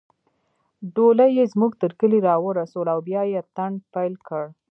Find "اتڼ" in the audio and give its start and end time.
3.41-3.71